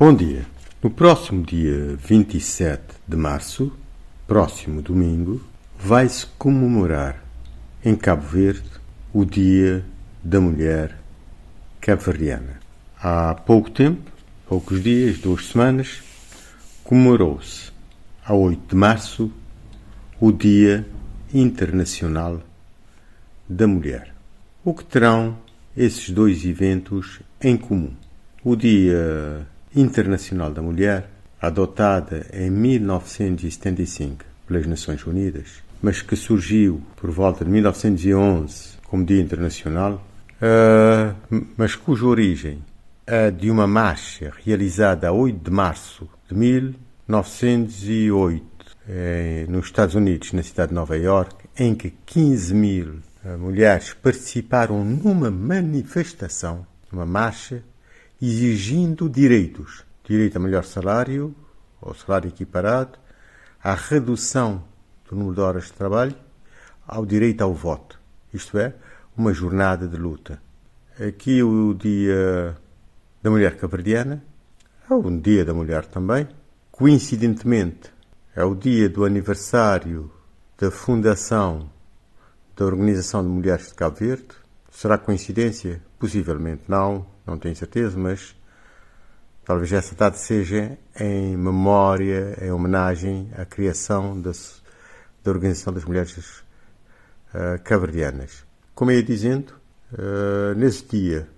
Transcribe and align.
Bom 0.00 0.14
dia. 0.14 0.46
No 0.80 0.90
próximo 0.90 1.42
dia 1.44 1.96
27 1.96 2.84
de 3.08 3.16
março, 3.16 3.76
próximo 4.28 4.80
domingo, 4.80 5.44
vai-se 5.76 6.24
comemorar 6.38 7.20
em 7.84 7.96
Cabo 7.96 8.22
Verde 8.22 8.70
o 9.12 9.24
Dia 9.24 9.84
da 10.22 10.40
Mulher 10.40 10.96
Cabo-Verdiana. 11.80 12.60
Há 13.02 13.34
pouco 13.34 13.72
tempo, 13.72 14.08
poucos 14.46 14.80
dias, 14.84 15.18
duas 15.18 15.46
semanas, 15.46 16.00
comemorou-se, 16.84 17.72
a 18.24 18.32
8 18.32 18.68
de 18.68 18.76
março, 18.76 19.32
o 20.20 20.30
Dia 20.30 20.86
Internacional 21.34 22.40
da 23.48 23.66
Mulher. 23.66 24.14
O 24.64 24.72
que 24.72 24.84
terão 24.84 25.36
esses 25.76 26.08
dois 26.10 26.44
eventos 26.44 27.18
em 27.42 27.56
comum? 27.56 27.90
O 28.44 28.54
Dia 28.54 29.44
Internacional 29.80 30.50
da 30.50 30.60
Mulher, 30.60 31.08
adotada 31.40 32.26
em 32.32 32.50
1975 32.50 34.24
pelas 34.46 34.66
Nações 34.66 35.06
Unidas, 35.06 35.62
mas 35.80 36.02
que 36.02 36.16
surgiu 36.16 36.82
por 36.96 37.10
volta 37.10 37.44
de 37.44 37.50
1911 37.50 38.76
como 38.84 39.04
Dia 39.04 39.22
Internacional, 39.22 40.04
uh, 40.42 41.14
mas 41.56 41.76
cuja 41.76 42.04
origem 42.06 42.58
é 43.06 43.30
de 43.30 43.48
uma 43.50 43.68
marcha 43.68 44.32
realizada 44.44 45.08
a 45.08 45.12
8 45.12 45.44
de 45.44 45.50
março 45.50 46.08
de 46.28 46.34
1908 46.34 48.44
eh, 48.90 49.44
nos 49.48 49.66
Estados 49.66 49.94
Unidos, 49.94 50.32
na 50.32 50.42
cidade 50.42 50.70
de 50.70 50.74
Nova 50.74 50.96
York, 50.96 51.36
em 51.58 51.74
que 51.74 51.90
15 52.04 52.54
mil 52.54 53.00
uh, 53.24 53.38
mulheres 53.38 53.94
participaram 53.94 54.84
numa 54.84 55.30
manifestação, 55.30 56.66
numa 56.90 57.06
marcha, 57.06 57.62
exigindo 58.20 59.08
direitos. 59.08 59.84
Direito 60.04 60.36
a 60.36 60.40
melhor 60.40 60.64
salário, 60.64 61.34
ou 61.80 61.94
salário 61.94 62.28
equiparado, 62.28 62.98
à 63.62 63.74
redução 63.74 64.64
do 65.08 65.16
número 65.16 65.34
de 65.34 65.40
horas 65.40 65.64
de 65.64 65.72
trabalho, 65.72 66.14
ao 66.86 67.04
direito 67.04 67.42
ao 67.42 67.52
voto. 67.52 68.00
Isto 68.32 68.58
é, 68.58 68.74
uma 69.16 69.32
jornada 69.32 69.86
de 69.86 69.96
luta. 69.96 70.40
Aqui 70.98 71.42
o 71.42 71.74
Dia 71.74 72.56
da 73.22 73.30
Mulher 73.30 73.56
Cabrediana, 73.56 74.22
é 74.88 74.94
um 74.94 75.20
Dia 75.20 75.44
da 75.44 75.52
Mulher 75.52 75.84
também. 75.86 76.26
Coincidentemente, 76.70 77.92
é 78.34 78.44
o 78.44 78.54
dia 78.54 78.88
do 78.88 79.04
aniversário 79.04 80.10
da 80.56 80.70
fundação 80.70 81.68
da 82.56 82.64
Organização 82.64 83.22
de 83.22 83.28
Mulheres 83.28 83.68
de 83.68 83.74
Cabo 83.74 83.96
Verde. 83.96 84.28
Será 84.80 84.96
coincidência? 84.96 85.82
Possivelmente 85.98 86.62
não, 86.68 87.04
não 87.26 87.36
tenho 87.36 87.56
certeza, 87.56 87.98
mas 87.98 88.36
talvez 89.44 89.72
essa 89.72 89.92
data 89.92 90.16
seja 90.16 90.78
em 91.00 91.36
memória, 91.36 92.38
em 92.40 92.52
homenagem 92.52 93.28
à 93.36 93.44
criação 93.44 94.20
da, 94.20 94.30
da 95.24 95.32
Organização 95.32 95.72
das 95.72 95.84
Mulheres 95.84 96.16
uh, 96.16 97.60
Cabredianas. 97.64 98.46
Como 98.72 98.92
ia 98.92 99.02
dizendo, 99.02 99.52
uh, 99.94 100.54
nesse 100.56 100.84
dia, 100.86 101.28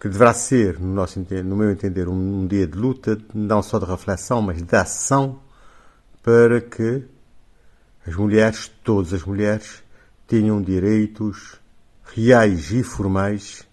que 0.00 0.08
deverá 0.08 0.34
ser, 0.34 0.80
no, 0.80 0.92
nosso, 0.92 1.24
no 1.44 1.56
meu 1.56 1.70
entender, 1.70 2.08
um, 2.08 2.40
um 2.40 2.48
dia 2.48 2.66
de 2.66 2.76
luta, 2.76 3.16
não 3.32 3.62
só 3.62 3.78
de 3.78 3.84
reflexão, 3.84 4.42
mas 4.42 4.60
de 4.60 4.76
ação, 4.76 5.38
para 6.20 6.60
que 6.60 7.04
as 8.04 8.16
mulheres, 8.16 8.66
todas 8.82 9.14
as 9.14 9.22
mulheres, 9.22 9.84
tenham 10.26 10.60
direitos 10.60 11.60
reais 12.14 12.72
e 12.72 12.82
formais 12.82 13.66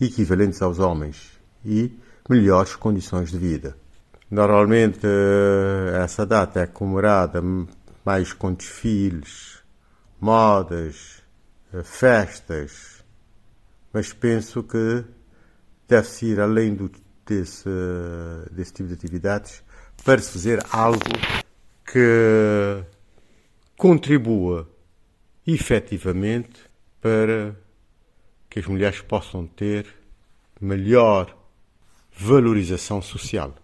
equivalentes 0.00 0.62
aos 0.62 0.78
homens 0.78 1.38
e 1.64 1.98
melhores 2.28 2.76
condições 2.76 3.30
de 3.30 3.38
vida. 3.38 3.76
Normalmente 4.30 5.00
eh, 5.04 6.00
essa 6.02 6.24
data 6.24 6.60
é 6.60 6.66
comemorada 6.66 7.42
mais 8.04 8.32
com 8.32 8.54
desfiles, 8.54 9.58
modas, 10.20 11.22
eh, 11.74 11.82
festas, 11.82 13.04
mas 13.92 14.12
penso 14.12 14.62
que 14.62 15.04
deve-se 15.88 16.26
ir 16.26 16.40
além 16.40 16.74
do, 16.74 16.90
desse, 17.26 17.68
desse 18.52 18.72
tipo 18.72 18.88
de 18.88 18.94
atividades 18.94 19.62
para 20.04 20.20
se 20.20 20.30
fazer 20.30 20.64
algo 20.70 21.00
que 21.84 22.84
contribua 23.76 24.68
efetivamente 25.44 26.70
para 27.00 27.56
que 28.50 28.58
as 28.58 28.66
mulheres 28.66 29.00
possam 29.00 29.46
ter 29.46 29.86
melhor 30.60 31.34
valorização 32.12 33.00
social, 33.00 33.54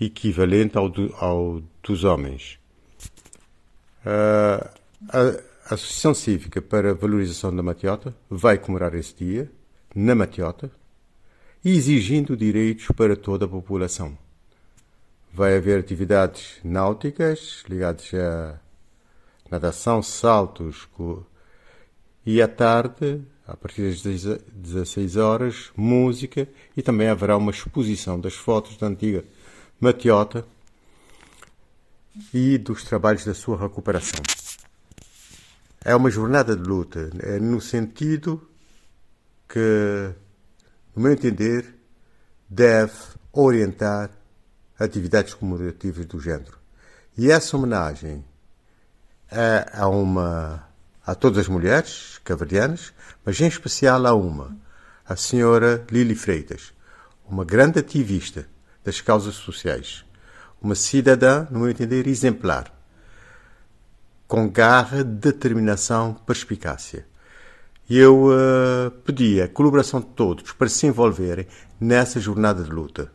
equivalente 0.00 0.78
ao, 0.78 0.88
do, 0.88 1.12
ao 1.16 1.60
dos 1.82 2.04
homens. 2.04 2.58
Uh, 4.06 4.78
a 5.12 5.74
Associação 5.74 6.14
Cívica 6.14 6.62
para 6.62 6.92
a 6.92 6.94
Valorização 6.94 7.54
da 7.54 7.62
Matiota 7.62 8.16
vai 8.30 8.56
comemorar 8.56 8.94
esse 8.94 9.14
dia, 9.14 9.50
na 9.94 10.14
Matiota, 10.14 10.70
exigindo 11.64 12.36
direitos 12.36 12.86
para 12.96 13.16
toda 13.16 13.44
a 13.44 13.48
população. 13.48 14.16
Vai 15.32 15.56
haver 15.56 15.78
atividades 15.78 16.58
náuticas 16.64 17.64
ligadas 17.68 18.10
a 18.14 18.58
natação, 19.50 20.02
saltos, 20.02 20.88
e 22.24 22.40
à 22.40 22.48
tarde, 22.48 23.22
a 23.48 23.56
partir 23.56 23.96
das 24.02 24.02
16 24.52 25.16
horas, 25.16 25.70
música 25.74 26.46
e 26.76 26.82
também 26.82 27.08
haverá 27.08 27.34
uma 27.34 27.50
exposição 27.50 28.20
das 28.20 28.34
fotos 28.34 28.76
da 28.76 28.86
antiga 28.86 29.24
Matiota 29.80 30.44
e 32.34 32.58
dos 32.58 32.84
trabalhos 32.84 33.24
da 33.24 33.32
sua 33.32 33.56
recuperação. 33.56 34.20
É 35.82 35.96
uma 35.96 36.10
jornada 36.10 36.54
de 36.54 36.62
luta, 36.62 37.10
é 37.20 37.38
no 37.40 37.58
sentido 37.58 38.46
que, 39.48 40.12
no 40.94 41.02
meu 41.02 41.12
entender, 41.12 41.74
deve 42.50 42.92
orientar 43.32 44.10
atividades 44.78 45.32
comemorativas 45.32 46.04
do 46.04 46.20
género. 46.20 46.58
E 47.16 47.30
essa 47.30 47.56
homenagem 47.56 48.22
é 49.30 49.70
a 49.72 49.88
uma 49.88 50.67
a 51.08 51.14
todas 51.14 51.38
as 51.38 51.48
mulheres 51.48 52.20
caverdianas, 52.22 52.92
mas 53.24 53.40
em 53.40 53.46
especial 53.46 54.06
a 54.06 54.12
uma, 54.12 54.54
a 55.06 55.16
senhora 55.16 55.82
Lili 55.90 56.14
Freitas, 56.14 56.74
uma 57.26 57.46
grande 57.46 57.78
ativista 57.78 58.46
das 58.84 59.00
causas 59.00 59.34
sociais, 59.36 60.04
uma 60.60 60.74
cidadã, 60.74 61.46
no 61.50 61.60
meu 61.60 61.70
entender, 61.70 62.06
exemplar, 62.06 62.70
com 64.26 64.50
garra, 64.50 65.02
determinação, 65.02 66.12
perspicácia. 66.12 67.06
Eu 67.88 68.26
uh, 68.26 68.90
pedi 69.02 69.40
a 69.40 69.48
colaboração 69.48 70.00
de 70.00 70.08
todos 70.08 70.52
para 70.52 70.68
se 70.68 70.86
envolverem 70.86 71.46
nessa 71.80 72.20
jornada 72.20 72.62
de 72.62 72.70
luta. 72.70 73.10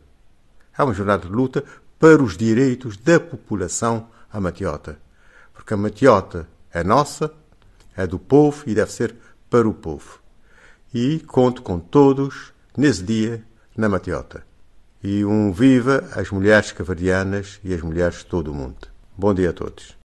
É 0.76 0.82
uma 0.82 0.94
jornada 0.94 1.28
de 1.28 1.32
luta 1.32 1.62
para 2.00 2.20
os 2.20 2.36
direitos 2.36 2.96
da 2.96 3.20
população 3.20 4.08
amatiota. 4.32 4.98
Porque 5.52 5.74
a 5.74 5.76
matiota 5.76 6.48
é 6.72 6.82
nossa, 6.82 7.32
é 7.96 8.06
do 8.06 8.18
povo 8.18 8.64
e 8.66 8.74
deve 8.74 8.92
ser 8.92 9.14
para 9.48 9.68
o 9.68 9.74
povo. 9.74 10.20
E 10.92 11.20
conto 11.20 11.62
com 11.62 11.78
todos 11.78 12.52
nesse 12.76 13.02
dia 13.02 13.42
na 13.76 13.88
Matiota. 13.88 14.44
E 15.02 15.24
um 15.24 15.52
viva 15.52 16.08
as 16.12 16.30
mulheres 16.30 16.72
cavardianas 16.72 17.60
e 17.62 17.74
as 17.74 17.82
mulheres 17.82 18.18
de 18.18 18.26
todo 18.26 18.50
o 18.50 18.54
mundo. 18.54 18.88
Bom 19.16 19.34
dia 19.34 19.50
a 19.50 19.52
todos. 19.52 19.96